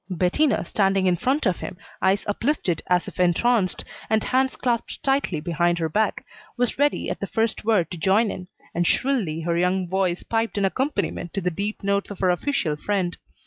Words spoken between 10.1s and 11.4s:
piped an accompaniment